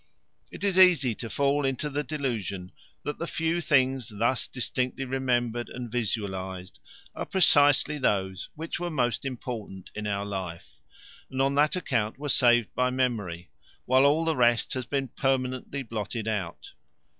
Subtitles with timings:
[0.49, 2.71] It is easy to fall into the delusion
[3.03, 6.79] that the few things thus distinctly remembered and visualized
[7.13, 10.81] are precisely those which were most important in our life,
[11.29, 13.51] and on that account were saved by memory
[13.85, 16.71] while all the rest has been permanently blotted out.